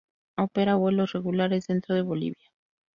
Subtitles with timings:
[0.35, 2.49] Opera vuelos regulares dentro de Bolivia.